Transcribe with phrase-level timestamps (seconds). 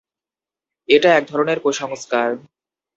[0.89, 2.29] এটা এক ধরনের কুসংস্কার।